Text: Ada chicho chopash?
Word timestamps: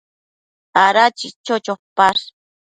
Ada 0.85 1.03
chicho 1.17 1.55
chopash? 1.65 2.23